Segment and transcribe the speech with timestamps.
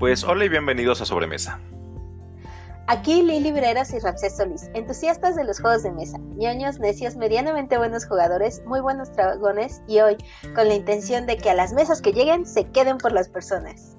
[0.00, 1.60] Pues hola y bienvenidos a Sobremesa.
[2.86, 7.76] Aquí Lili Breras y Ramsés Solís, entusiastas de los juegos de mesa, ñoños, necios, medianamente
[7.76, 10.16] buenos jugadores, muy buenos dragones y hoy
[10.54, 13.98] con la intención de que a las mesas que lleguen se queden por las personas.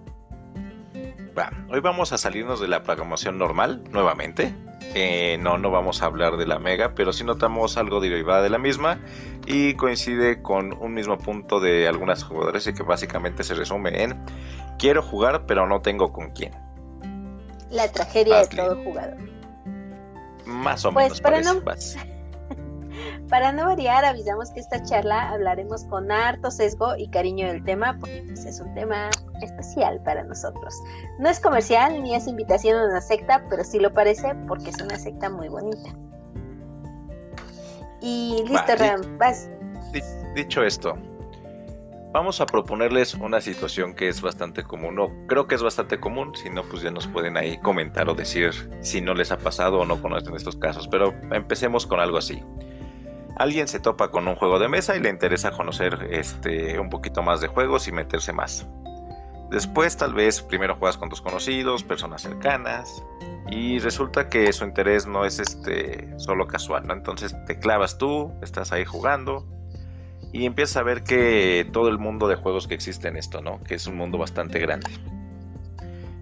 [1.69, 4.55] Hoy vamos a salirnos de la programación normal nuevamente.
[4.93, 8.49] Eh, no, no vamos a hablar de la Mega, pero sí notamos algo derivada de
[8.49, 8.99] la misma
[9.45, 14.19] y coincide con un mismo punto de algunas jugadores y que básicamente se resume en
[14.77, 16.53] quiero jugar pero no tengo con quién.
[17.69, 19.17] La tragedia de todo jugador.
[20.45, 21.21] Más o Pues menos.
[21.21, 22.21] para parece, no-.
[23.29, 27.97] Para no variar, avisamos que esta charla hablaremos con harto sesgo y cariño del tema,
[27.97, 29.09] porque pues, es un tema
[29.45, 30.73] especial para nosotros.
[31.19, 34.81] No es comercial ni es invitación a una secta, pero sí lo parece porque es
[34.81, 35.89] una secta muy bonita.
[38.01, 39.49] Y listo, Va, Ram, vas.
[39.91, 40.01] Di-
[40.33, 40.97] Dicho esto,
[42.13, 46.33] vamos a proponerles una situación que es bastante común, o creo que es bastante común,
[46.35, 49.79] si no, pues ya nos pueden ahí comentar o decir si no les ha pasado
[49.81, 52.41] o no conocen estos casos, pero empecemos con algo así.
[53.37, 57.21] Alguien se topa con un juego de mesa y le interesa conocer este, un poquito
[57.23, 58.67] más de juegos y meterse más.
[59.51, 63.03] Después tal vez primero juegas con tus conocidos, personas cercanas,
[63.49, 66.93] y resulta que su interés no es este solo casual, ¿no?
[66.93, 69.45] Entonces te clavas tú, estás ahí jugando,
[70.31, 73.61] y empiezas a ver que todo el mundo de juegos que existe en esto, ¿no?
[73.63, 74.89] Que es un mundo bastante grande.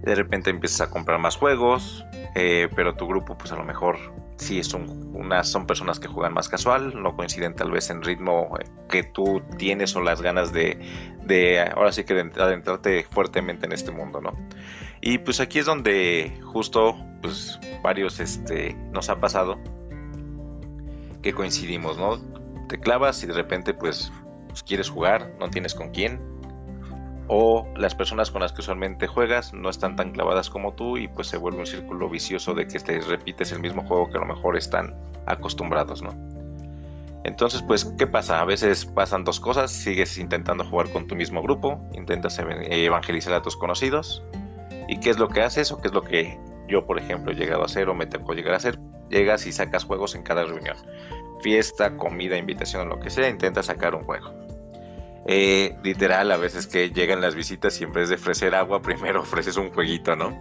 [0.09, 2.03] De repente empiezas a comprar más juegos,
[2.35, 3.97] eh, pero tu grupo, pues a lo mejor
[4.37, 8.65] sí es son personas que juegan más casual, no coinciden tal vez en ritmo eh,
[8.89, 10.79] que tú tienes o las ganas de,
[11.25, 14.33] de ahora sí que de adentrarte fuertemente en este mundo, ¿no?
[15.01, 19.57] Y pues aquí es donde justo, pues varios, este, nos ha pasado
[21.21, 22.17] que coincidimos, ¿no?
[22.69, 24.13] te clavas y de repente pues,
[24.47, 26.21] pues, quieres jugar, no tienes con quién.
[27.31, 31.07] O las personas con las que usualmente juegas no están tan clavadas como tú y
[31.07, 34.21] pues se vuelve un círculo vicioso de que te repites el mismo juego que a
[34.21, 34.95] lo mejor están
[35.27, 36.09] acostumbrados, ¿no?
[37.23, 38.39] Entonces, pues, ¿qué pasa?
[38.39, 43.33] A veces pasan dos cosas, sigues intentando jugar con tu mismo grupo, intentas ev- evangelizar
[43.33, 44.23] a tus conocidos,
[44.87, 47.35] ¿y qué es lo que haces o qué es lo que yo, por ejemplo, he
[47.35, 48.79] llegado a hacer o me tocó llegar a hacer?
[49.09, 50.77] Llegas y sacas juegos en cada reunión
[51.41, 54.31] fiesta, comida, invitación lo que sea, intenta sacar un juego.
[55.31, 59.21] Eh, literal, a veces que llegan las visitas y en vez de ofrecer agua, primero
[59.21, 60.35] ofreces un jueguito, ¿no?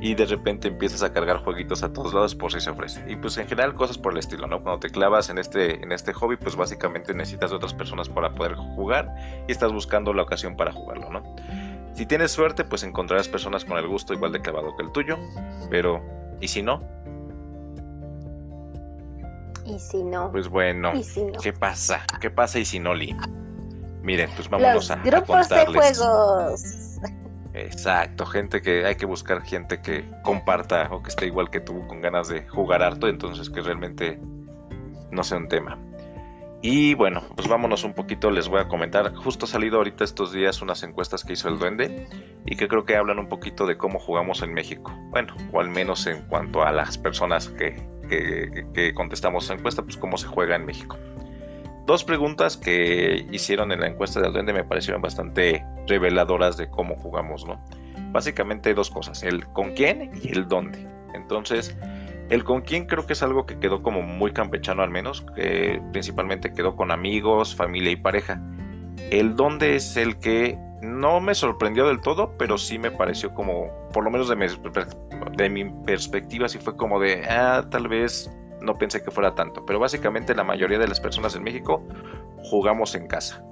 [0.00, 3.04] Y de repente empiezas a cargar jueguitos a todos lados por si se ofrece.
[3.10, 4.62] Y pues en general cosas por el estilo, ¿no?
[4.62, 8.32] Cuando te clavas en este, en este hobby, pues básicamente necesitas de otras personas para
[8.36, 9.12] poder jugar
[9.48, 11.24] y estás buscando la ocasión para jugarlo, ¿no?
[11.94, 15.18] Si tienes suerte, pues encontrarás personas con el gusto igual de clavado que el tuyo,
[15.68, 16.00] pero
[16.40, 16.80] ¿y si no?
[19.66, 20.94] Y si no, Pues bueno.
[20.94, 21.40] y si no.
[21.40, 22.04] ¿Qué pasa?
[22.20, 23.16] ¿Qué pasa y si no, Lee?
[24.02, 25.98] Miren, pues vámonos Los a, a grupos de contarles.
[25.98, 26.62] juegos.
[27.54, 31.86] Exacto, gente que hay que buscar gente que comparta o que esté igual que tú
[31.88, 34.20] con ganas de jugar harto, entonces que realmente
[35.10, 35.78] no sea un tema.
[36.60, 39.14] Y bueno, pues vámonos un poquito, les voy a comentar.
[39.14, 42.08] Justo ha salido ahorita estos días unas encuestas que hizo el Duende
[42.46, 44.92] y que creo que hablan un poquito de cómo jugamos en México.
[45.10, 47.76] Bueno, o al menos en cuanto a las personas que,
[48.08, 50.96] que, que contestamos la encuesta, pues cómo se juega en México.
[51.88, 56.96] Dos preguntas que hicieron en la encuesta del Duende me parecieron bastante reveladoras de cómo
[56.96, 57.64] jugamos, ¿no?
[58.12, 60.86] Básicamente dos cosas, el con quién y el dónde.
[61.14, 61.74] Entonces,
[62.28, 65.80] el con quién creo que es algo que quedó como muy campechano al menos, que
[65.92, 68.38] principalmente quedó con amigos, familia y pareja.
[69.10, 73.70] El dónde es el que no me sorprendió del todo, pero sí me pareció como,
[73.94, 74.44] por lo menos de mi,
[75.38, 79.64] de mi perspectiva, sí fue como de, ah, tal vez no pensé que fuera tanto,
[79.64, 81.86] pero básicamente la mayoría de las personas en México
[82.42, 83.42] jugamos en casa.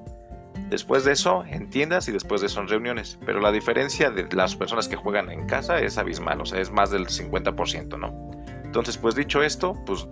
[0.69, 4.27] Después de eso en tiendas y después de eso en reuniones, pero la diferencia de
[4.35, 8.31] las personas que juegan en casa es abismal, o sea, es más del 50%, ¿no?
[8.65, 10.09] Entonces, pues dicho esto, pues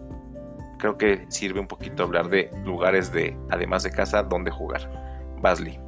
[0.78, 4.88] creo que sirve un poquito hablar de lugares de, además de casa, donde jugar.
[5.40, 5.78] Basley.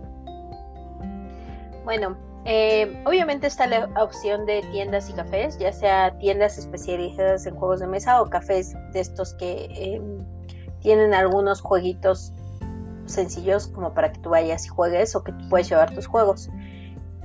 [1.85, 7.57] Bueno, eh, obviamente está la opción de tiendas y cafés, ya sea tiendas especializadas en
[7.57, 10.01] juegos de mesa o cafés de estos que eh,
[10.81, 12.33] tienen algunos jueguitos
[13.07, 16.49] sencillos como para que tú vayas y juegues o que tú puedes llevar tus juegos.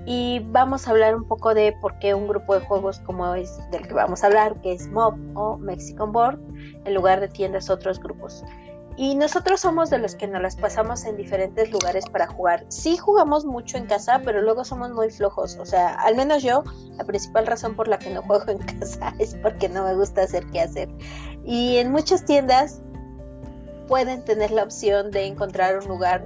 [0.08, 3.60] Y vamos a hablar un poco de por qué un grupo de juegos como es
[3.70, 6.40] del que vamos a hablar, que es Mob o Mexican Board,
[6.84, 8.44] en lugar de tiendas otros grupos.
[8.98, 12.66] Y nosotros somos de los que nos las pasamos en diferentes lugares para jugar.
[12.70, 15.58] Sí jugamos mucho en casa, pero luego somos muy flojos.
[15.58, 16.64] O sea, al menos yo,
[16.98, 20.24] la principal razón por la que no juego en casa es porque no me gusta
[20.24, 20.90] hacer qué hacer.
[21.46, 22.82] Y en muchas tiendas
[23.88, 26.26] pueden tener la opción de encontrar un lugar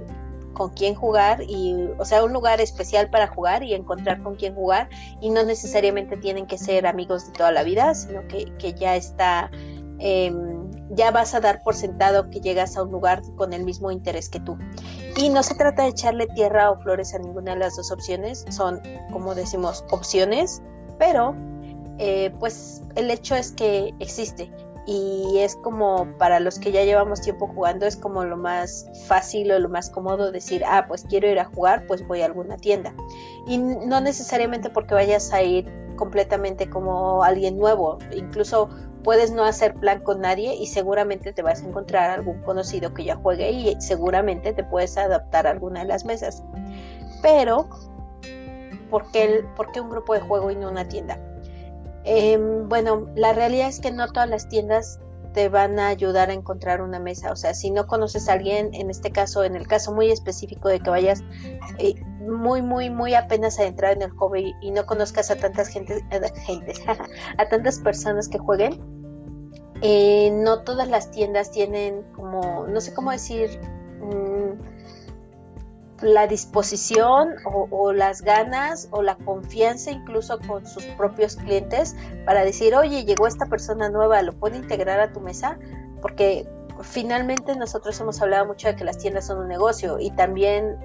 [0.56, 4.54] con quién jugar y, o sea, un lugar especial para jugar y encontrar con quién
[4.54, 4.88] jugar
[5.20, 8.96] y no necesariamente tienen que ser amigos de toda la vida, sino que, que ya
[8.96, 9.50] está,
[9.98, 10.55] em,
[10.90, 14.28] ya vas a dar por sentado que llegas a un lugar con el mismo interés
[14.28, 14.56] que tú.
[15.16, 18.44] Y no se trata de echarle tierra o flores a ninguna de las dos opciones,
[18.50, 18.80] son,
[19.12, 20.62] como decimos, opciones,
[20.98, 21.34] pero
[21.98, 24.50] eh, pues el hecho es que existe
[24.86, 29.50] y es como para los que ya llevamos tiempo jugando es como lo más fácil
[29.50, 32.56] o lo más cómodo decir, ah, pues quiero ir a jugar, pues voy a alguna
[32.56, 32.94] tienda.
[33.48, 35.66] Y no necesariamente porque vayas a ir
[35.96, 38.68] completamente como alguien nuevo, incluso
[39.06, 43.04] puedes no hacer plan con nadie y seguramente te vas a encontrar algún conocido que
[43.04, 46.42] ya juegue y seguramente te puedes adaptar a alguna de las mesas.
[47.22, 47.68] Pero,
[48.90, 51.20] ¿por qué, ¿por qué un grupo de juego y no una tienda?
[52.02, 54.98] Em, bueno, la realidad es que no todas las tiendas
[55.34, 57.30] te van a ayudar a encontrar una mesa.
[57.30, 60.68] O sea, si no conoces a alguien, en este caso, en el caso muy específico
[60.68, 61.22] de que vayas
[61.78, 65.68] eh, muy, muy, muy apenas a entrar en el hobby y no conozcas a tantas
[65.68, 66.02] gente,
[67.38, 68.95] a tantas personas que jueguen,
[69.82, 73.60] eh, no todas las tiendas tienen como, no sé cómo decir,
[76.02, 82.74] la disposición o, las ganas o la confianza incluso con sus propios clientes para decir,
[82.74, 85.58] oye, llegó esta persona nueva, ¿lo puede integrar a tu mesa?
[86.02, 86.46] Porque
[86.82, 90.76] finalmente nosotros hemos hablado mucho de que las tiendas son un negocio y también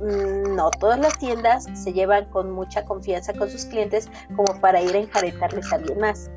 [0.00, 4.80] mm, no todas las tiendas se llevan con mucha confianza con sus clientes como para
[4.80, 6.30] ir a enjaretarles a alguien más.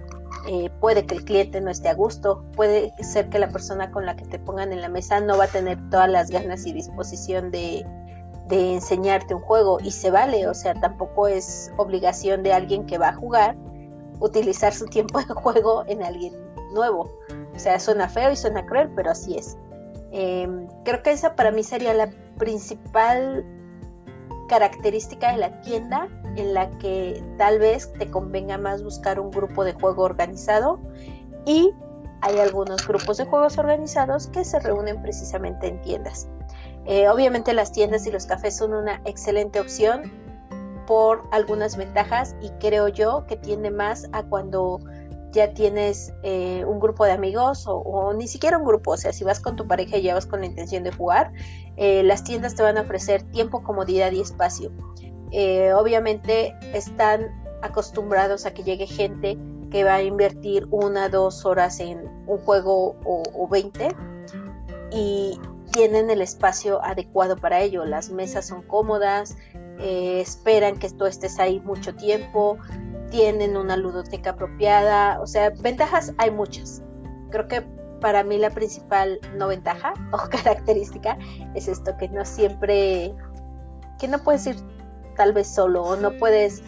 [0.47, 4.05] Eh, puede que el cliente no esté a gusto, puede ser que la persona con
[4.05, 6.73] la que te pongan en la mesa no va a tener todas las ganas y
[6.73, 7.85] disposición de,
[8.49, 13.09] enseñarte un juego y se vale, o sea, tampoco es obligación de alguien que va
[13.09, 13.55] a jugar
[14.19, 16.33] utilizar su tiempo de juego en alguien
[16.73, 17.09] nuevo.
[17.55, 19.57] O sea, suena feo y suena cruel, pero así es.
[20.11, 23.43] Em, creo que esa para mí sería la principal
[24.47, 29.63] característica de la tienda en la que tal vez te convenga más buscar un grupo
[29.63, 30.79] de juego organizado
[31.45, 31.71] y
[32.21, 36.27] hay algunos grupos de juegos organizados que se reúnen precisamente en tiendas.
[36.85, 40.11] Eh, obviamente las tiendas y los cafés son una excelente opción
[40.85, 44.79] por algunas ventajas y creo yo que tiende más a cuando
[45.31, 49.23] ya tienes eh, un grupo de amigos o, ni siquiera un grupo, o sea, si
[49.23, 51.33] vas con tu pareja y ya vas con la intención de jugar,
[51.75, 54.71] eh, las tiendas te van a ofrecer tiempo, comodidad y espacio.
[55.75, 57.31] Obviamente están
[57.61, 59.37] acostumbrados a que llegue gente
[59.71, 63.95] que va a invertir una, dos horas en un juego o, 20
[64.91, 65.39] y,
[65.71, 67.83] tienen el espacio adecuado para ello.
[67.83, 69.35] Las mesas son cómodas,
[69.79, 72.57] eh, esperan que tú estés ahí mucho tiempo,
[73.09, 76.81] tienen una ludoteca apropiada, o sea, ventajas hay muchas.
[77.29, 77.61] Creo que
[77.99, 81.17] para mí la principal no ventaja o característica
[81.55, 83.13] es esto, que no siempre,
[83.99, 84.55] que no puedes ir
[85.15, 86.61] tal vez solo o no puedes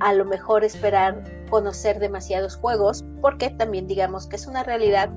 [0.00, 5.10] a lo mejor esperar conocer demasiados juegos, porque también digamos que es una realidad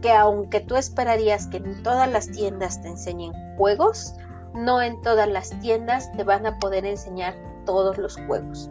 [0.00, 4.14] que aunque tú esperarías que en todas las tiendas te enseñen juegos,
[4.54, 8.70] no en todas las tiendas te van a poder enseñar todos los juegos,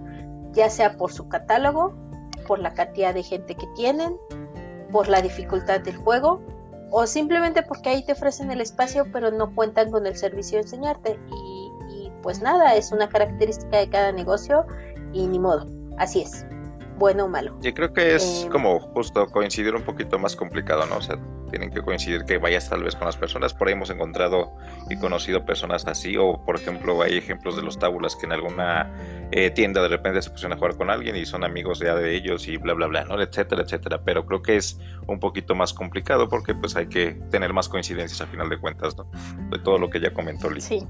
[0.51, 1.93] ya sea por su catálogo,
[2.47, 4.17] por la cantidad de gente que tienen,
[4.91, 6.41] por la dificultad del juego
[6.91, 10.63] o simplemente porque ahí te ofrecen el espacio pero no cuentan con el servicio de
[10.63, 11.19] enseñarte.
[11.31, 11.62] Y,
[12.23, 14.65] pues nada, es una característica de cada negocio
[15.11, 15.67] y ni modo,
[15.99, 16.45] así es
[16.97, 17.57] bueno o malo.
[17.61, 20.97] Yo creo que es eh, como justo coincidir un poquito más complicado, ¿no?
[20.97, 21.17] O sea,
[21.49, 23.53] tienen que coincidir que vayas tal vez con las personas.
[23.53, 24.53] Por ahí hemos encontrado
[24.89, 28.91] y conocido personas así, o por ejemplo, hay ejemplos de los tábulas que en alguna
[29.31, 32.15] eh, tienda de repente se pusieron a jugar con alguien y son amigos ya de
[32.15, 33.21] ellos y bla, bla, bla, ¿no?
[33.21, 34.01] Etcétera, etcétera.
[34.03, 38.21] Pero creo que es un poquito más complicado porque pues hay que tener más coincidencias
[38.21, 39.05] a final de cuentas, ¿no?
[39.49, 40.61] De todo lo que ya comentó Lee.
[40.61, 40.87] Sí.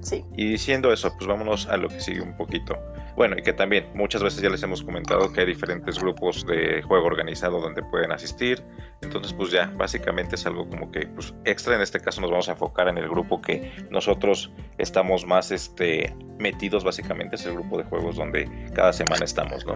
[0.00, 0.24] Sí.
[0.36, 2.78] Y diciendo eso, pues vámonos a lo que sigue un poquito.
[3.16, 6.80] Bueno, y que también muchas veces ya les hemos comentado que hay diferentes grupos de
[6.82, 8.62] juego organizado donde pueden asistir.
[9.02, 11.74] Entonces, pues ya, básicamente es algo como que pues, extra.
[11.74, 16.14] En este caso nos vamos a enfocar en el grupo que nosotros estamos más este,
[16.38, 19.74] metidos, básicamente es el grupo de juegos donde cada semana estamos, ¿no?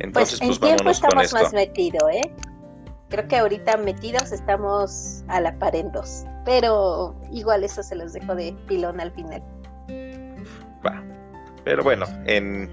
[0.00, 2.30] Entonces, pues, pues vámonos estamos más metidos, ¿eh?
[3.10, 6.24] Creo que ahorita metidos estamos a la par en dos.
[6.44, 9.42] Pero igual eso se los dejo de pilón al final.
[10.86, 11.02] Va.
[11.64, 12.70] Pero bueno, en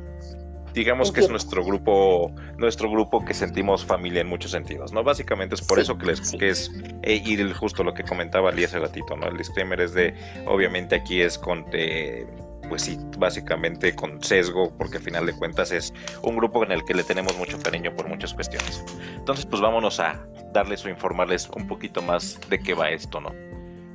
[0.77, 5.03] digamos que es nuestro grupo, nuestro grupo que sentimos familia en muchos sentidos, ¿no?
[5.03, 8.63] Básicamente es por eso que les que es eh, ir justo lo que comentaba Ali
[8.63, 9.27] hace ratito, ¿no?
[9.27, 10.13] El disclaimer es de,
[10.45, 12.27] obviamente aquí es con eh,
[12.67, 16.83] pues sí, básicamente con sesgo, porque al final de cuentas es un grupo en el
[16.85, 18.83] que le tenemos mucho cariño por muchas cuestiones.
[19.15, 23.31] Entonces, pues vámonos a darles o informarles un poquito más de qué va esto, ¿no?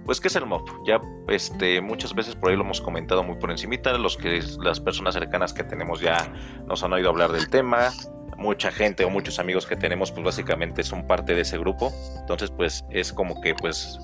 [0.05, 0.69] pues, ¿qué es el MOB?
[0.85, 4.81] Ya este, muchas veces por ahí lo hemos comentado muy por encimita, los que las
[4.81, 6.33] personas cercanas que tenemos ya
[6.67, 7.91] nos han oído hablar del tema,
[8.37, 11.93] mucha gente o muchos amigos que tenemos, pues básicamente son parte de ese grupo.
[12.21, 13.99] Entonces, pues es como que, pues,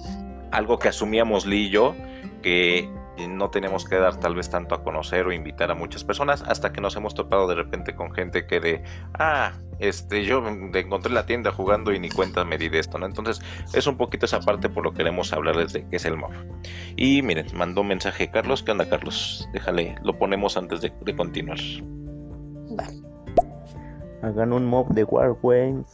[0.52, 1.94] algo que asumíamos Lee y yo,
[2.42, 2.88] que
[3.26, 6.72] no tenemos que dar tal vez tanto a conocer o invitar a muchas personas hasta
[6.72, 8.84] que nos hemos topado de repente con gente que de,
[9.14, 13.06] ah, este, yo encontré la tienda jugando y ni cuenta me di de esto, ¿no?
[13.06, 13.40] Entonces
[13.74, 16.32] es un poquito esa parte por lo que queremos hablarles de qué es el mob.
[16.96, 19.48] Y miren, mandó un mensaje Carlos, ¿qué onda Carlos?
[19.52, 21.58] Déjale, lo ponemos antes de, continuar.
[24.22, 25.86] Hagan un mob de Wargames.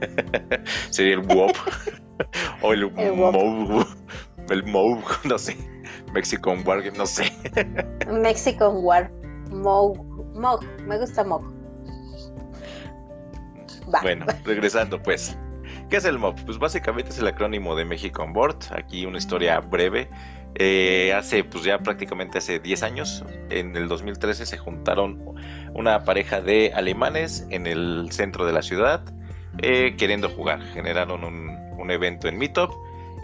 [0.90, 1.56] Sería el WOP.
[2.62, 3.86] o el, el mob.
[4.50, 5.56] El mob, no sé.
[6.12, 7.32] Mexican War, no sé.
[8.10, 9.10] Mexican War.
[9.50, 9.98] Mog.
[10.34, 10.64] Mog.
[10.86, 11.42] Me gusta Mog.
[14.02, 15.36] Bueno, regresando pues.
[15.90, 16.44] ¿Qué es el MOB?
[16.46, 18.56] Pues básicamente es el acrónimo de México on Board.
[18.70, 20.08] Aquí una historia breve.
[20.54, 25.22] Eh, hace, pues ya prácticamente hace 10 años, en el 2013 se juntaron
[25.72, 29.02] una pareja de alemanes en el centro de la ciudad
[29.58, 30.62] eh, queriendo jugar.
[30.74, 32.70] Generaron un, un evento en Meetup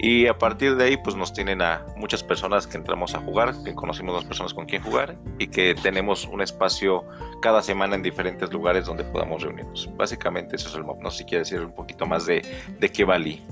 [0.01, 3.53] y a partir de ahí, pues nos tienen a muchas personas que entramos a jugar,
[3.65, 7.03] que conocimos dos personas con quien jugar y que tenemos un espacio
[7.41, 9.89] cada semana en diferentes lugares donde podamos reunirnos.
[9.97, 11.01] Básicamente eso es el mob.
[11.01, 12.41] No sé si quiere decir un poquito más de,
[12.79, 13.45] de qué valí.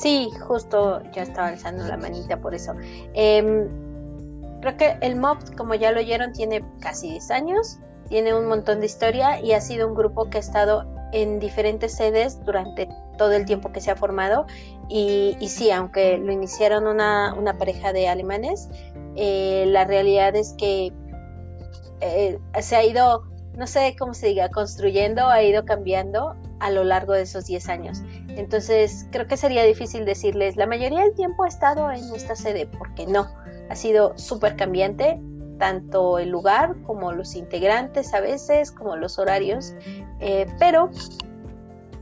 [0.00, 2.72] Sí, justo yo estaba alzando la manita por eso.
[3.12, 3.68] Em,
[4.62, 7.78] creo que el mob, como ya lo oyeron, tiene casi 10 años,
[8.08, 11.94] tiene un montón de historia y ha sido un grupo que ha estado en diferentes
[11.94, 14.46] sedes durante todo el tiempo que se ha formado
[14.88, 18.68] y, sí, aunque lo iniciaron una, pareja de alemanes,
[19.16, 20.92] eh, la realidad es que
[22.00, 23.24] eh, se ha ido,
[23.56, 27.68] no sé cómo se diga, construyendo, ha ido cambiando a lo largo de esos 10
[27.68, 28.02] años.
[28.28, 32.66] Entonces, creo que sería difícil decirles, la mayoría del tiempo ha estado en esta sede,
[32.66, 33.28] porque no,
[33.68, 35.20] ha sido súper cambiante,
[35.58, 39.74] tanto el lugar como los integrantes a veces, como los horarios,
[40.20, 40.90] eh, pero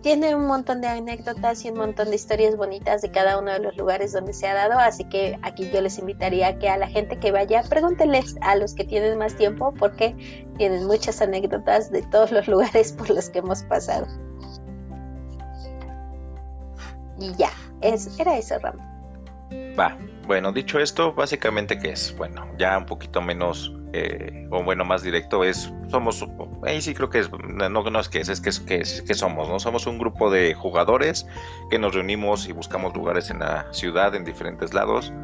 [0.06, 3.58] tiene un montón de anécdotas y un montón de historias bonitas de cada uno de
[3.58, 6.86] los lugares donde se ha dado, así que aquí yo les invitaría que a la
[6.86, 10.14] gente que vaya, pregúntenles a los que tienen más tiempo porque
[10.58, 14.06] tienen muchas anécdotas de todos los lugares por los que hemos pasado.
[17.18, 18.76] Y ya, es, era eso, Ram.
[19.76, 24.84] Va, bueno, dicho esto, básicamente qué es, bueno, ya un poquito menos eh, o bueno,
[24.84, 26.26] más directo, es, somos,
[26.64, 29.48] ahí sí creo que es, no, no es que es, es que, es, que, somos,
[29.48, 29.58] ¿no?
[29.58, 31.26] Somos un grupo de jugadores
[31.70, 35.14] que nos reunimos y buscamos lugares en la ciudad, en diferentes lados,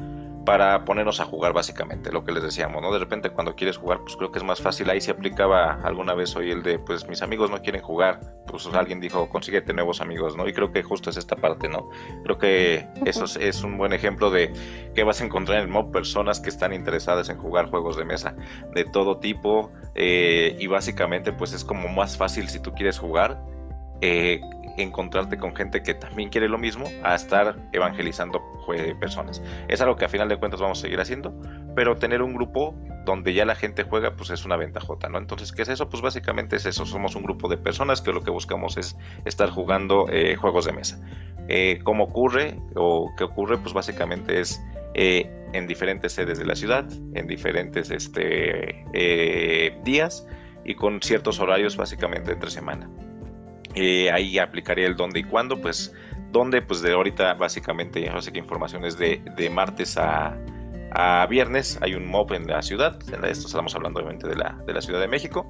[0.44, 2.92] para ponernos a jugar básicamente, lo que les decíamos, ¿no?
[2.92, 6.14] De repente cuando quieres jugar, pues creo que es más fácil, ahí se aplicaba alguna
[6.14, 10.00] vez hoy el de, pues mis amigos no quieren jugar, pues alguien dijo, consíguete nuevos
[10.00, 10.48] amigos, ¿no?
[10.48, 11.88] Y creo que justo es esta parte, ¿no?
[12.24, 14.52] Creo que eso es, un buen ejemplo de
[14.94, 18.04] que vas a encontrar en el mob personas que están interesadas en jugar juegos de
[18.04, 18.34] mesa
[18.74, 23.40] de todo tipo eh, y básicamente pues es como más fácil si tú quieres jugar.
[24.02, 24.40] Eh,
[24.76, 28.42] encontrarte con gente que también quiere lo mismo a estar evangelizando
[29.00, 29.42] personas.
[29.68, 31.34] Es algo que a final de cuentas vamos a seguir haciendo,
[31.74, 35.18] pero tener un grupo donde ya la gente juega, pues es una ventajota, ¿no?
[35.18, 35.88] Entonces, ¿qué es eso?
[35.88, 39.50] Pues básicamente es eso, somos un grupo de personas que lo que buscamos es estar
[39.50, 41.00] jugando eh, juegos de mesa.
[41.48, 43.58] Eh, ¿Cómo ocurre o qué ocurre?
[43.58, 44.62] Pues básicamente es
[44.94, 48.84] eh, en diferentes sedes de la ciudad, en diferentes este,
[49.84, 50.26] días
[50.64, 52.88] y con ciertos horarios básicamente entre semana.
[53.74, 55.94] Eh, ahí aplicaría el dónde y cuándo, pues
[56.30, 60.36] dónde, pues de ahorita básicamente, no sé qué información es de, martes a,
[61.28, 64.74] viernes, hay un MOB en la ciudad, en esto estamos hablando obviamente de la, de
[64.74, 65.46] la Ciudad de México.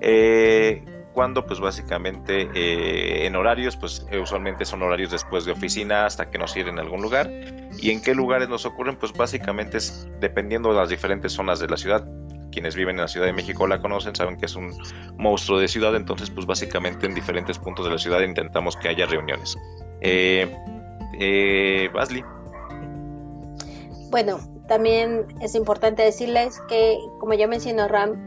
[0.00, 6.28] Eh, cuando pues básicamente eh, en horarios pues usualmente son horarios después de oficina hasta
[6.28, 7.30] que nos cierren en algún lugar
[7.78, 11.68] y en qué lugares nos ocurren pues básicamente es dependiendo de las diferentes zonas de
[11.68, 12.04] la ciudad
[12.54, 14.72] quienes viven en la Ciudad de México la conocen, saben que es un
[15.18, 19.04] monstruo de ciudad, entonces pues básicamente en diferentes puntos de la ciudad intentamos que haya
[19.06, 19.58] reuniones.
[20.00, 20.50] Eh,
[21.18, 22.24] eh, Basley.
[24.10, 28.24] Bueno, también es importante decirles que, como ya mencionó Ram,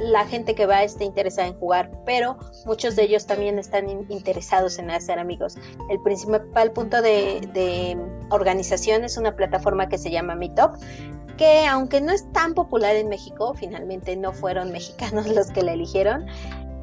[0.00, 4.78] la gente que va está interesada en jugar, pero muchos de ellos también están interesados
[4.78, 5.56] en hacer amigos.
[5.90, 7.98] El principal punto de,
[8.30, 10.72] organización es una plataforma que se llama Meetup,
[11.36, 15.72] que aunque no es tan popular en México, finalmente no fueron mexicanos los que la
[15.72, 16.26] eligieron,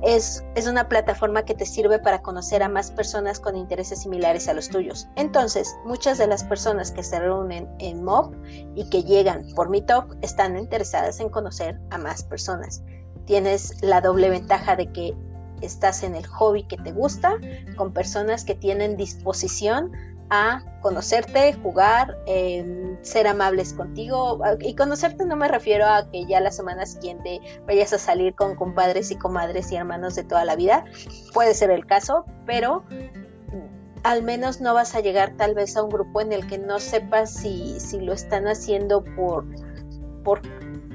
[0.01, 4.47] es, es, una plataforma que te sirve para conocer a más personas con intereses similares
[4.47, 5.07] a los tuyos.
[5.15, 8.35] Entonces, muchas de las personas que se reúnen en MOB
[8.75, 12.83] y que llegan por Meetup están interesadas en conocer a más personas.
[13.25, 15.15] Tienes la doble ventaja de que
[15.61, 17.37] estás en el hobby que te gusta,
[17.75, 19.91] con personas que tienen disposición
[20.29, 24.41] a conocerte, jugar, em, ser amables contigo.
[24.59, 28.55] Y conocerte no me refiero a que ya la semana siguiente vayas a salir con
[28.55, 30.85] compadres y comadres y hermanos de toda la vida.
[31.33, 32.83] Puede ser el caso, pero
[34.03, 36.79] al menos no vas a llegar tal vez a un grupo en el que no
[36.79, 39.45] sepas si, si lo están haciendo por,
[40.23, 40.41] por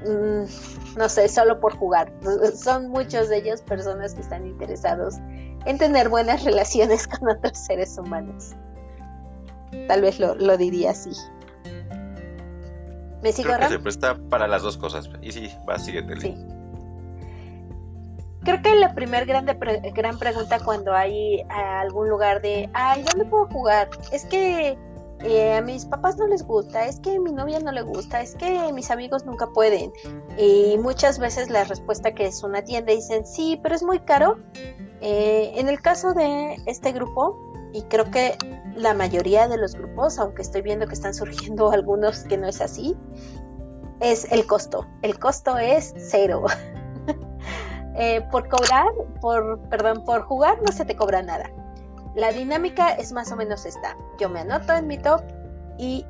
[0.05, 2.11] no sé, solo por jugar.
[2.55, 5.15] Son muchos de ellos personas que están interesados
[5.65, 8.51] en tener buenas relaciones con otros seres humanos.
[9.87, 11.11] Tal vez lo, diría así.
[13.21, 15.09] ¿Me sigo, Creo que se presta para las dos cosas.
[15.21, 16.19] Y sí, va, síguete.
[16.19, 16.35] Sí.
[18.43, 23.45] Creo que la primera gran, gran pregunta cuando hay algún lugar de, ay, ¿dónde puedo
[23.47, 23.89] jugar?
[24.11, 24.77] Es que
[25.23, 28.21] eh, a mis papás no les gusta, es que a mi novia no le gusta,
[28.21, 29.93] es que mis amigos nunca pueden.
[30.37, 34.37] Y muchas veces la respuesta que es una tienda dicen, sí, pero es muy caro.
[35.01, 37.37] Eh, en el caso de este grupo,
[37.73, 38.35] y creo que
[38.75, 42.61] la mayoría de los grupos, aunque estoy viendo que están surgiendo algunos que no es
[42.61, 42.95] así,
[43.99, 44.87] es el costo.
[45.03, 46.45] El costo es cero.
[47.95, 48.87] Eh, por cobrar,
[49.19, 51.51] por, perdón, por jugar no se te cobra nada.
[52.15, 53.97] La dinámica es más o menos esta.
[54.19, 55.21] Yo me anoto en mi top
[55.77, 56.05] y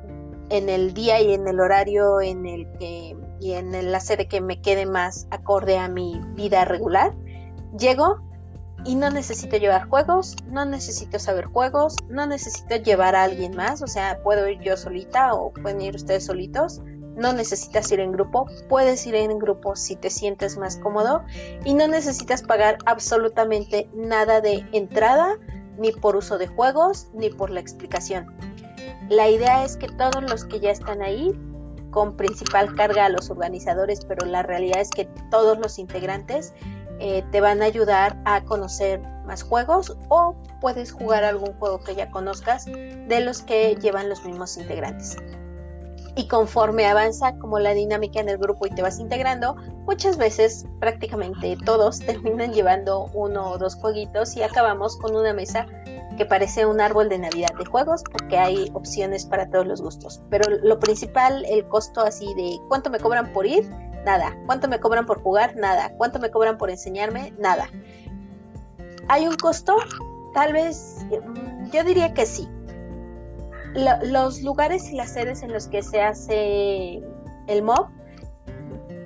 [0.50, 4.40] en el día y en el horario en el que y en la sede que
[4.40, 7.12] me quede más acorde a mi vida regular,
[7.76, 8.20] llego
[8.84, 13.82] y no necesito llevar juegos, no necesito saber juegos, no necesito llevar a alguien más,
[13.82, 16.80] o sea, puedo ir yo solita o pueden ir ustedes solitos,
[17.16, 21.24] no necesitas ir en grupo, puedes ir en grupo si te sientes más cómodo
[21.64, 25.36] y no necesitas pagar absolutamente nada de entrada,
[25.82, 28.34] ni por uso de juegos, ni por la explicación.
[29.10, 31.32] La idea es que todos los que ya están ahí,
[31.90, 36.54] con principal carga a los organizadores, pero la realidad es que todos los integrantes
[37.00, 41.94] eh, te van a ayudar a conocer más juegos o puedes jugar algún juego que
[41.94, 45.16] ya conozcas de los que llevan los mismos integrantes.
[46.14, 50.66] Y conforme avanza como la dinámica en el grupo y te vas integrando, muchas veces
[50.78, 55.66] prácticamente todos terminan llevando uno o dos jueguitos y acabamos con una mesa
[56.16, 60.22] que parece un árbol de Navidad de juegos porque hay opciones para todos los gustos.
[60.28, 63.68] Pero lo principal, el costo así de cuánto me cobran por ir,
[64.04, 64.36] nada.
[64.46, 65.56] ¿Cuánto me cobran por jugar?
[65.56, 65.92] Nada.
[65.96, 67.32] ¿Cuánto me cobran por enseñarme?
[67.38, 67.68] Nada.
[69.08, 69.76] ¿Hay un costo?
[70.34, 72.48] Tal vez, mm, yo diría que sí.
[73.74, 77.02] Los lugares y las sedes en los que se hace
[77.46, 77.88] el mob,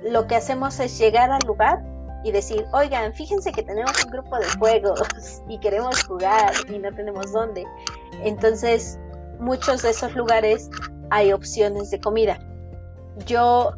[0.03, 1.83] lo que hacemos es llegar al lugar
[2.23, 5.01] y decir, oigan, fíjense que tenemos un grupo de juegos
[5.47, 7.65] y queremos jugar y no tenemos dónde.
[8.23, 8.99] Entonces,
[9.39, 10.69] muchos de esos lugares
[11.09, 12.39] hay opciones de comida.
[13.25, 13.73] Yo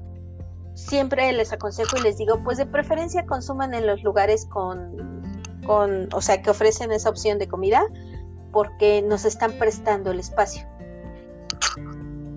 [0.74, 5.22] siempre les aconsejo y les digo, pues de preferencia consuman en los lugares con,
[5.66, 7.84] con, o sea, que ofrecen esa opción de comida,
[8.52, 10.68] porque nos están prestando el espacio.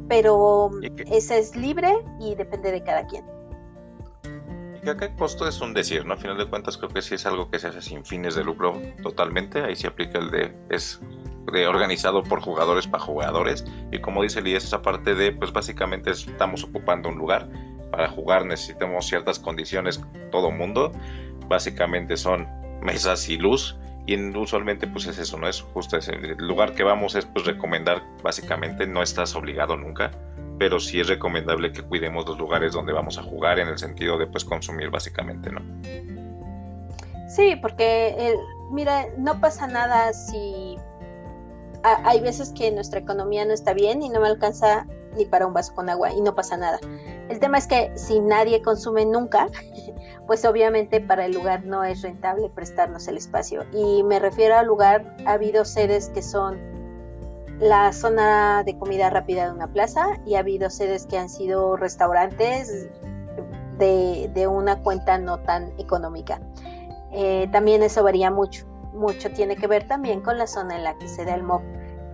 [0.09, 0.71] Pero
[1.11, 3.25] esa es libre y depende de cada quien.
[4.85, 6.15] Y acá el costo es un decir, ¿no?
[6.15, 8.43] A final de cuentas creo que sí es algo que se hace sin fines de
[8.43, 9.63] lucro totalmente.
[9.63, 11.01] Ahí se aplica el de es
[11.53, 13.65] de organizado por jugadores para jugadores.
[13.93, 17.49] Y como dice Lee, es esa parte de, pues básicamente estamos ocupando un lugar
[17.93, 20.01] para jugar necesitamos ciertas condiciones
[20.33, 20.93] todo mundo.
[21.47, 22.49] Básicamente son
[22.81, 23.77] mesas y luz.
[24.07, 25.49] Y usualmente pues es eso, ¿no?
[25.49, 26.13] Es justo ese.
[26.13, 30.11] El lugar que vamos es pues recomendar, básicamente no estás obligado nunca,
[30.59, 34.19] pero sí es recomendable que cuidemos los lugares donde vamos a jugar en el sentido
[34.19, 35.61] de pues consumir básicamente, ¿no?
[37.29, 38.37] Sí, porque
[38.73, 40.77] mira, no pasa nada si
[41.83, 44.87] hay veces que nuestra economía no está bien y no me alcanza
[45.17, 46.79] ni para un vaso con agua y no pasa nada.
[47.29, 49.49] El tema es que si nadie consume nunca,
[50.27, 53.65] pues obviamente para el lugar no es rentable prestarnos el espacio.
[53.73, 56.59] Y me refiero al lugar, ha habido sedes que son
[57.59, 61.77] la zona de comida rápida de una plaza y ha habido sedes que han sido
[61.77, 62.89] restaurantes
[63.79, 66.41] de, una cuenta no tan económica.
[67.13, 70.97] Eh, también eso varía mucho, mucho tiene que ver también con la zona en la
[70.99, 71.63] que se da el MOB.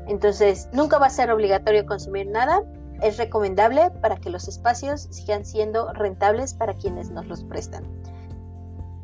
[0.07, 2.63] Entonces, nunca va a ser obligatorio consumir nada,
[3.03, 7.85] es recomendable para que los espacios sigan siendo rentables para quienes nos los prestan.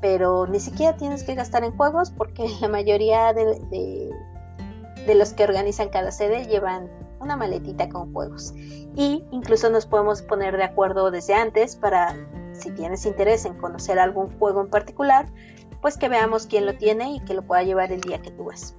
[0.01, 4.13] Pero ni siquiera tienes que gastar en juegos porque la mayoría de,
[5.07, 8.53] de, los que organizan cada sede llevan una maletita con juegos.
[8.57, 12.17] Y incluso nos podemos poner de acuerdo desde antes para,
[12.53, 15.27] si tienes interés en conocer algún juego en particular,
[15.81, 18.45] pues que veamos quién lo tiene y que lo pueda llevar el día que tú
[18.45, 18.75] vas.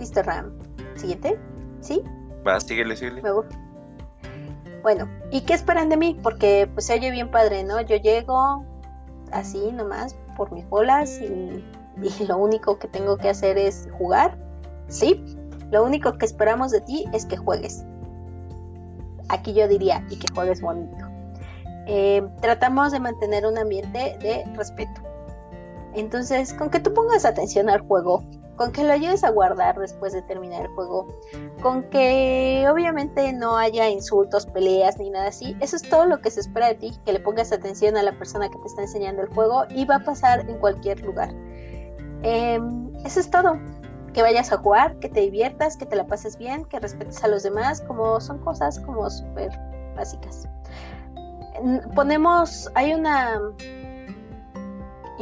[0.00, 0.58] Listo, Ram.
[0.96, 1.38] ¿Siguiente?
[1.80, 2.02] ¿Sí?
[2.46, 3.22] Va, síguele, síguele.
[4.82, 6.18] Bueno, ¿y qué esperan de mí?
[6.20, 7.80] Porque pues se oye bien padre, ¿no?
[7.82, 8.64] Yo llego
[9.30, 11.62] así nomás por mis bolas y
[12.02, 14.36] y lo único que tengo que hacer es jugar,
[14.88, 15.24] sí,
[15.70, 17.84] lo único que esperamos de ti es que juegues.
[19.28, 21.06] Aquí yo diría, y que juegues bonito.
[21.86, 25.02] Eh, tratamos de mantener un ambiente de respeto.
[25.94, 28.24] Entonces, con que tú pongas atención al juego,
[28.60, 31.08] con que lo ayudes a guardar después de terminar el juego,
[31.62, 36.30] con que obviamente no haya insultos, peleas ni nada así, eso es todo lo que
[36.30, 39.22] se espera de ti, que le pongas atención a la persona que te está enseñando
[39.22, 41.30] el juego y va a pasar en cualquier lugar.
[42.22, 43.58] Em, eso es todo.
[44.12, 47.28] Que vayas a jugar, que te diviertas, que te la pases bien, que respetes a
[47.28, 49.58] los demás, como son cosas como súper
[49.96, 50.46] básicas.
[51.94, 53.40] Ponemos, hay una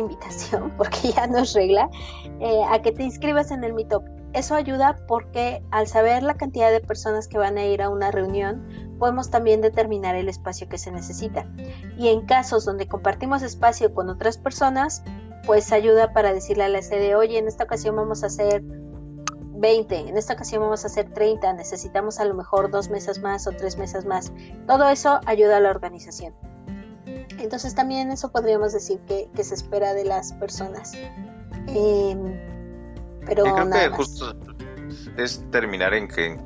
[0.00, 1.88] invitación, porque ya no es regla,
[2.40, 4.04] eh, a que te inscribas en el Meetup.
[4.34, 8.10] Eso ayuda porque al saber la cantidad de personas que van a ir a una
[8.10, 8.62] reunión,
[8.98, 11.46] podemos también determinar el espacio que se necesita.
[11.96, 15.02] Y en casos donde compartimos espacio con otras personas,
[15.46, 20.08] pues ayuda para decirle a la sede, oye, en esta ocasión vamos a hacer 20,
[20.08, 23.52] en esta ocasión vamos a hacer 30, necesitamos a lo mejor dos mesas más o
[23.52, 24.32] tres mesas más.
[24.66, 26.34] Todo eso ayuda a la organización.
[27.38, 30.92] Entonces también eso podríamos decir que, se espera de las personas.
[31.68, 32.38] Em,
[33.26, 34.34] pero creo que justo
[35.16, 36.38] es terminar en que,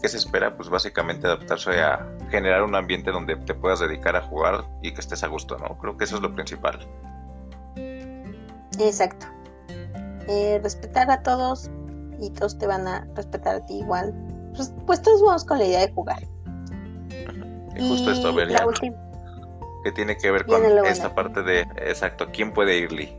[0.00, 4.22] que se espera, pues básicamente adaptarse a generar un ambiente donde te puedas dedicar a
[4.22, 5.78] jugar y que estés a gusto, ¿no?
[5.78, 6.78] Creo que eso es lo principal.
[8.78, 9.26] Exacto.
[10.28, 11.70] Eh, respetar a todos
[12.20, 14.14] y todos te van a respetar a ti igual.
[14.54, 16.22] Pues, pues todos vamos con la idea de jugar.
[17.76, 19.11] Y justo esto, la última
[19.82, 23.16] que tiene que ver con esta parte de, exacto, ¿quién puede ir, Lee?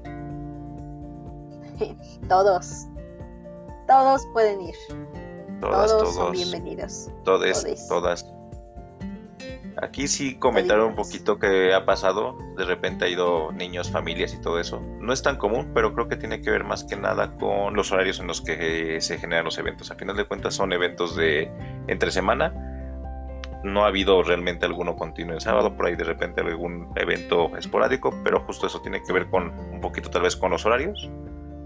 [2.30, 2.88] Todos.
[3.88, 4.76] Todos pueden ir.
[5.60, 7.10] Todas, todos, son bienvenidos.
[7.24, 8.26] Todes, todas.
[9.82, 12.38] Aquí sí comentaron un poquito que ha pasado.
[12.58, 14.82] De repente ha ido niños, familias y todo eso.
[15.00, 17.92] No es tan común, pero creo que tiene que ver más que nada con los
[17.92, 19.92] horarios en los que se generan los eventos.
[19.92, 21.52] A final de cuentas son eventos de
[21.88, 22.54] entre semana
[23.64, 28.14] no ha habido realmente alguno continuo el sábado, por ahí de repente algún evento esporádico,
[28.24, 31.10] pero justo eso tiene que ver con un poquito tal vez con los horarios,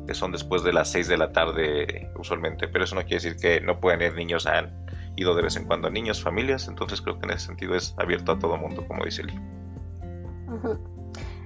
[0.05, 3.37] que son después de las 6 de la tarde usualmente, pero eso no quiere decir
[3.37, 7.19] que no pueden ir niños, han ido de vez en cuando niños, familias, entonces creo
[7.19, 9.39] que en ese sentido es abierto a todo mundo, como dice Lee.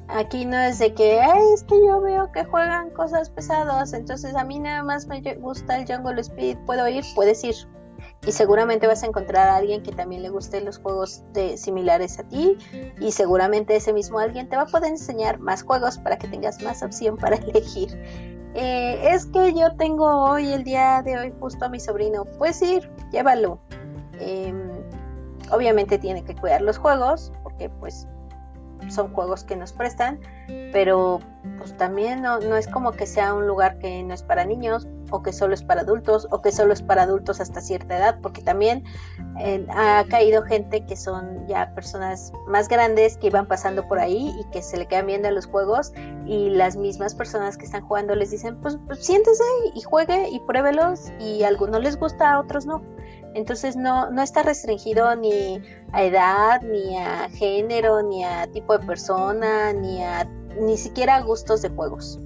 [0.10, 1.20] Aquí no es de que,
[1.54, 5.78] es que yo veo que juegan cosas pesadas, entonces a mí nada más me gusta
[5.78, 7.56] el Jungle Speed, puedo ir, puedes ir
[8.26, 12.20] y seguramente vas a encontrar a alguien que también le guste los juegos de, similares
[12.20, 12.58] a ti
[13.00, 16.62] y seguramente ese mismo alguien te va a poder enseñar más juegos para que tengas
[16.62, 17.90] más opción para elegir.
[18.54, 22.26] Eh, es que yo tengo hoy, el día de hoy, justo a mi sobrino.
[22.38, 23.60] Pues ir, llévalo.
[24.20, 24.70] Em,
[25.52, 28.08] obviamente tiene que cuidar los juegos porque pues
[28.92, 30.20] son juegos que nos prestan,
[30.72, 31.20] pero
[31.58, 34.88] pues también no, no, es como que sea un lugar que no es para niños
[35.10, 38.20] o que solo es para adultos o que solo es para adultos hasta cierta edad,
[38.22, 38.84] porque también
[39.70, 44.44] ha caído gente que son ya personas más grandes que iban pasando por ahí y
[44.52, 45.92] que se le quedan viendo los juegos
[46.26, 50.40] y las mismas personas que están jugando les dicen pues, pues siéntese y juegue y
[50.42, 52.82] pruébelos y a algunos les gusta, a otros no.
[53.34, 55.62] Entonces no, no está restringido ni
[55.94, 60.28] a edad, ni a género, ni a tipo de persona, ni a
[60.60, 62.20] ni siquiera a gustos de juegos.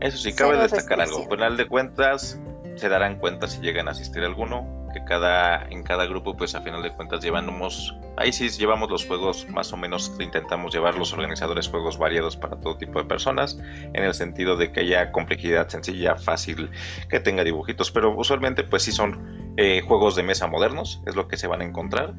[0.00, 1.18] Eso sí, cabe destacar algo.
[1.18, 2.38] Al final de cuentas,
[2.76, 6.60] se darán cuenta si llegan a asistir alguno, que cada, en cada grupo, pues a
[6.60, 11.12] final de cuentas llevamos, ahí sí llevamos los juegos, más o menos intentamos llevar los
[11.12, 13.58] organizadores juegos variados para todo tipo de personas,
[13.92, 16.70] en el sentido de que haya complejidad sencilla, fácil,
[17.08, 21.26] que tenga dibujitos, pero usualmente pues sí son eh, juegos de mesa modernos, es lo
[21.26, 22.14] que se van a encontrar.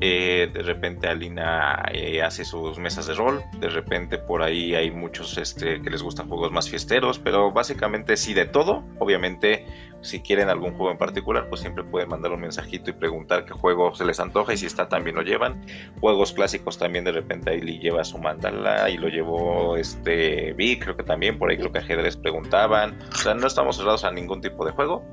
[0.00, 4.90] Eh, de repente Alina eh, hace sus mesas de rol, de repente por ahí hay
[4.90, 8.84] muchos este, que les gustan juegos más fiesteros, pero básicamente sí de todo.
[8.98, 9.66] Obviamente,
[10.02, 13.54] si quieren algún juego en particular, pues siempre pueden mandar un mensajito y preguntar qué
[13.54, 15.64] juego se les antoja y si está también lo llevan.
[16.00, 20.96] Juegos clásicos también de repente ahí lleva su mandala y lo llevó este Vic, creo
[20.96, 22.98] que también, por ahí creo que ajedrez preguntaban.
[23.14, 25.04] O sea, no estamos cerrados a ningún tipo de juego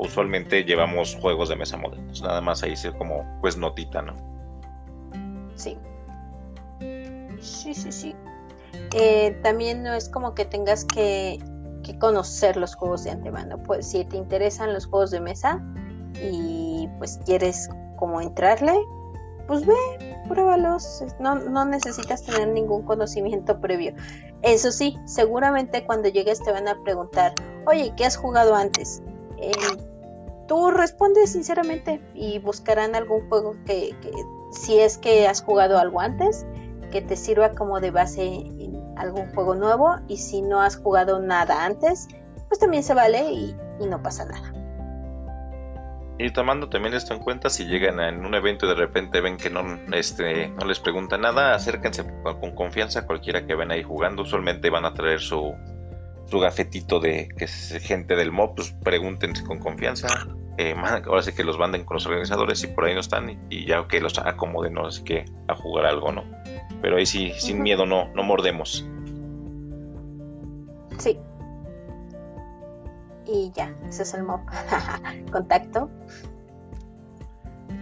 [0.00, 2.22] usualmente llevamos juegos de mesa modernos.
[2.22, 4.14] Nada más ahí ser como, pues, notita, ¿no?
[5.54, 5.78] Sí.
[7.40, 8.14] Sí, sí, sí.
[8.94, 11.38] Eh, también no es como que tengas que,
[11.82, 13.58] que, conocer los juegos de antemano.
[13.62, 15.62] Pues si te interesan los juegos de mesa
[16.20, 18.74] y pues quieres como entrarle,
[19.46, 19.74] pues ve,
[20.28, 21.04] pruébalos.
[21.18, 23.94] No, no necesitas tener ningún conocimiento previo.
[24.42, 27.34] Eso sí, seguramente cuando llegues te van a preguntar,
[27.66, 29.02] oye, ¿qué has jugado antes?
[29.38, 29.52] Eh,
[30.50, 33.94] tú respondes sinceramente y buscarán algún juego que,
[34.50, 36.44] si es que has jugado algo antes,
[36.90, 38.50] que te sirva como de base
[38.96, 42.08] algún juego nuevo y si no has jugado nada antes,
[42.48, 43.54] pues también se vale y,
[43.86, 44.52] no pasa nada.
[46.18, 49.36] Y tomando también esto en cuenta, si llegan en un evento y de repente ven
[49.36, 54.22] que no, este, no les pregunta nada, acérquense con confianza, cualquiera que ven ahí jugando,
[54.22, 55.54] usualmente van a traer su,
[56.26, 60.08] su gafetito de que gente del mob, pues pregúntense con confianza.
[60.60, 60.74] Eh,
[61.06, 63.88] ahora sí que los manden con los organizadores y por ahí no están y, ya
[63.88, 64.88] que los acomoden, ¿no?
[64.88, 66.22] Así que a jugar algo, ¿no?
[66.82, 68.86] Pero ahí sí, sin miedo no, no mordemos.
[70.98, 71.18] Sí.
[73.26, 74.40] Y ya, ese es el mob.
[75.32, 75.88] Contacto.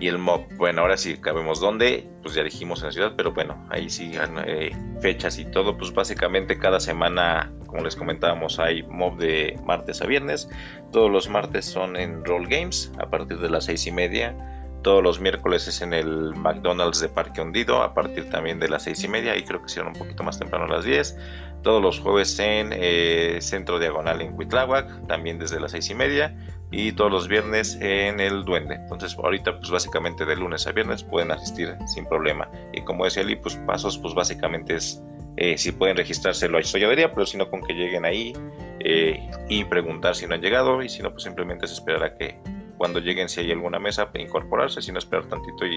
[0.00, 3.32] Y el mob, bueno, ahora sí cabemos dónde, pues ya dijimos en la ciudad, pero
[3.32, 4.12] bueno, ahí sí
[4.46, 4.70] eh,
[5.00, 10.06] fechas y todo, pues básicamente cada semana, como les comentábamos, hay mob de martes a
[10.06, 10.48] viernes.
[10.92, 14.36] Todos los martes son en Roll Games a partir de las seis y media.
[14.82, 18.84] Todos los miércoles es en el McDonald's de Parque Hundido a partir también de las
[18.84, 21.16] seis y media y creo que serán un poquito más temprano las 10.
[21.62, 26.36] Todos los jueves en eh, Centro Diagonal en Huitláhuac, también desde las seis y media
[26.70, 28.74] y todos los viernes en el Duende.
[28.74, 32.48] Entonces ahorita pues básicamente de lunes a viernes pueden asistir sin problema.
[32.72, 35.02] Y como decía Ali, pues pasos pues básicamente es
[35.36, 38.32] eh, si pueden registrarse lo solladería, pero si no con que lleguen ahí
[38.80, 42.16] eh, y preguntar si no han llegado y si no pues simplemente es esperar a
[42.16, 42.38] que
[42.76, 45.76] cuando lleguen si hay alguna mesa incorporarse, si no esperar tantito y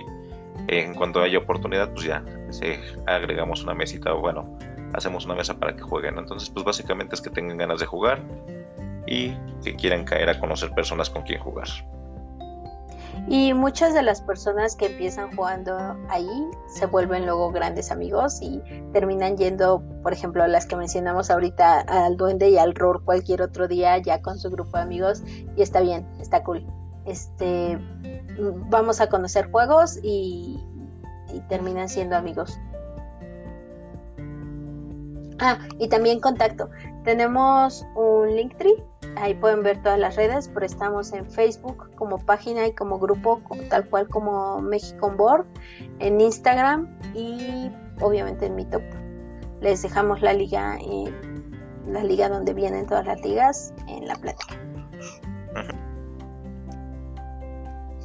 [0.68, 2.24] eh, en cuanto haya oportunidad pues ya
[3.08, 4.58] agregamos una mesita o bueno
[4.94, 6.18] hacemos una mesa para que jueguen.
[6.18, 8.22] Entonces pues básicamente es que tengan ganas de jugar
[9.08, 11.68] y que quieran caer a conocer personas con quien jugar.
[13.28, 15.78] Y muchas de las personas que empiezan jugando
[16.10, 18.62] ahí se vuelven luego grandes amigos y
[18.94, 23.68] terminan yendo, por ejemplo, las que mencionamos ahorita al duende y al ror cualquier otro
[23.68, 25.24] día ya con su grupo de amigos
[25.56, 26.66] y está bien, está cool.
[27.06, 27.78] Este,
[28.70, 30.60] vamos a conocer juegos y,
[31.34, 32.60] y terminan siendo amigos.
[35.44, 36.70] Ah, y también contacto.
[37.04, 38.76] Tenemos un Linktree,
[39.16, 43.42] ahí pueden ver todas las redes, pero estamos en Facebook como página y como grupo,
[43.68, 45.48] tal cual como México Board,
[45.98, 48.84] en Instagram y obviamente en Meetup.
[49.62, 50.78] Les dejamos la liga,
[51.88, 54.56] la liga donde vienen todas las ligas en la plática.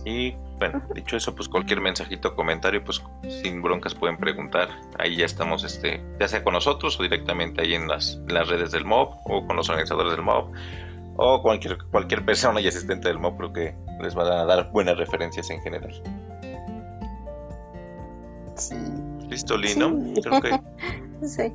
[0.07, 3.03] Y bueno, dicho eso, pues cualquier mensajito o comentario, pues
[3.43, 4.69] sin broncas pueden preguntar.
[4.99, 8.73] Ahí ya estamos, este, ya sea con nosotros o directamente ahí en las, las redes
[8.73, 10.53] del MOB o con los organizadores del MOB
[11.19, 14.97] o cualquier, cualquier persona y asistente del MOB, creo que les van a dar buenas
[14.97, 16.03] referencias en general.
[18.55, 18.77] Sí.
[19.29, 19.95] ¿Listo, Lino?
[20.23, 20.61] Creo que...
[21.27, 21.53] sí.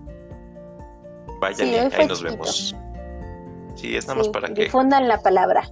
[1.42, 2.76] Ahí nos vemos.
[3.76, 4.66] Sí, es nada más para que...
[4.66, 5.64] Difundan la palabra.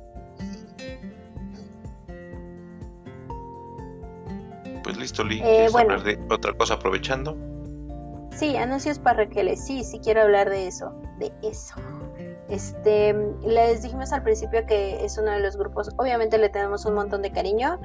[5.18, 5.94] Eh, bueno.
[5.94, 7.38] hablar de otra cosa aprovechando?
[8.36, 9.58] Sí, anuncios para Raquel.
[9.58, 10.94] Sí, sí quiero hablar de eso.
[11.18, 11.76] De eso.
[12.48, 13.14] Este,
[13.46, 17.22] les dijimos al principio que es uno de los grupos, obviamente le tenemos un montón
[17.22, 17.80] de cariño.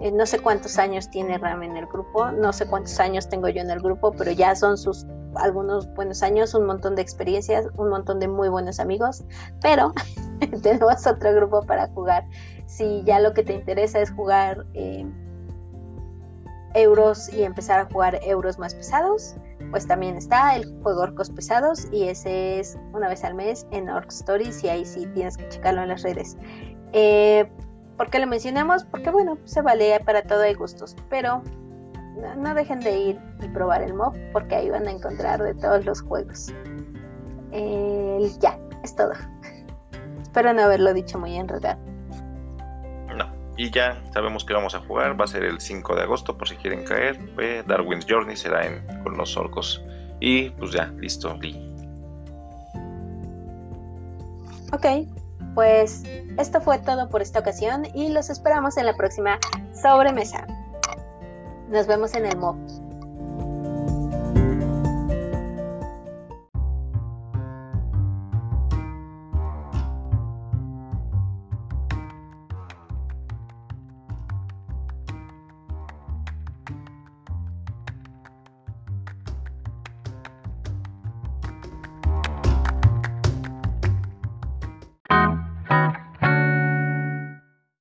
[0.00, 3.48] Eh, no sé cuántos años tiene Ram en el grupo, no sé cuántos años tengo
[3.48, 7.66] yo en el grupo, pero ya son sus algunos buenos años, un montón de experiencias,
[7.76, 9.22] un montón de muy buenos amigos,
[9.60, 9.92] pero
[10.62, 12.24] tenemos otro grupo para jugar.
[12.66, 15.06] Si ya lo que te interesa es jugar eh,
[16.74, 19.36] euros y empezar a jugar euros más pesados,
[19.70, 23.88] pues también está el juego Orcos Pesados y ese es una vez al mes en
[23.88, 26.36] Orc Stories y ahí sí tienes que checarlo en las redes.
[26.92, 27.48] Eh,
[27.96, 28.84] ¿Por qué lo mencionamos?
[28.84, 31.42] Porque bueno, se vale para todo hay gustos, pero
[32.36, 35.84] no, dejen de ir y probar el mob porque ahí van a encontrar de todos
[35.84, 36.52] los juegos.
[38.40, 39.12] ya, es todo.
[40.22, 41.89] Espero no haberlo dicho muy enredado.
[43.60, 46.48] Y ya sabemos que vamos a jugar, va a ser el 5 de agosto por
[46.48, 47.18] si quieren caer.
[47.66, 48.62] Darwin's Journey será
[49.02, 49.84] con los orcos.
[50.18, 51.38] Y pues ya, listo,
[54.72, 54.86] Ok,
[55.54, 56.04] pues
[56.38, 59.38] esto fue todo por esta ocasión y los esperamos en la próxima
[59.74, 60.46] sobremesa.
[61.68, 62.89] Nos vemos en el MOB.